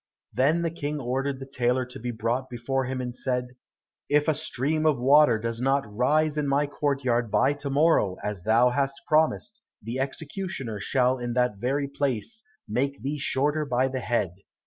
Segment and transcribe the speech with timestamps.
[0.33, 3.49] Then the King ordered the tailor to be brought before him and said,
[4.09, 8.17] "If a stream of water does not rise in my court yard by to morrow
[8.23, 13.89] as thou hast promised, the executioner shall in that very place make thee shorter by
[13.89, 14.33] the head."